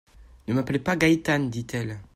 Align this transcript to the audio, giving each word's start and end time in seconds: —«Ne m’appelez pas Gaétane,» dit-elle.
—«Ne 0.47 0.53
m’appelez 0.55 0.79
pas 0.79 0.95
Gaétane,» 0.95 1.51
dit-elle. 1.51 1.99